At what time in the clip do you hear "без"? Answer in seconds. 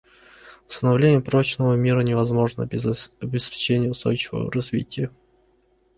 2.65-3.11